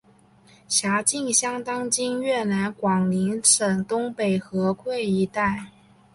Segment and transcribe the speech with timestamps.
[0.67, 5.67] 辖境相当今越南广宁省东北河桧一带。